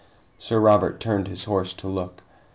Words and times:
Sir 0.39 0.59
Robert 0.59 0.99
turned 0.99 1.27
his 1.27 1.43
horse 1.43 1.75
to 1.75 1.87
look. 1.87 2.23